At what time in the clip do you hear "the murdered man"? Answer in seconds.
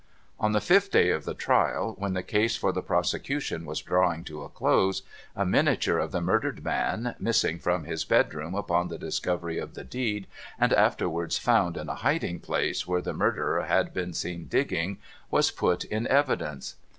6.11-7.13